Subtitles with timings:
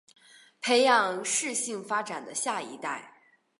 [0.61, 3.21] 培养适性发展的下一代